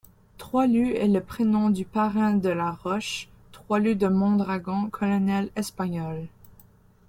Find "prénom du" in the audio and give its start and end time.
1.21-1.85